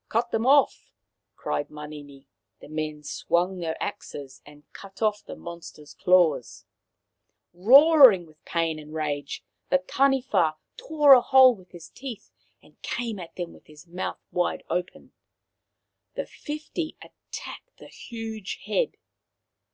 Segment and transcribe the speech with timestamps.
[0.10, 0.92] "Cut them off,"
[1.34, 2.26] cried Manini.
[2.60, 6.66] The men swung their axes and cut off the monster's claws.
[7.54, 12.30] Roaring with pain and rage, the Taniwha tore a hole with his teeth
[12.62, 15.12] and came The Island and the Taniwha 175 at them with his mouth wide open.
[16.16, 18.98] The fifty attacked the huge head.